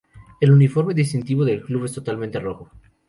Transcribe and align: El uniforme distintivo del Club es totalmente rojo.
El 0.39 0.49
uniforme 0.51 0.95
distintivo 0.95 1.45
del 1.45 1.61
Club 1.61 1.85
es 1.85 1.93
totalmente 1.93 2.39
rojo. 2.39 2.71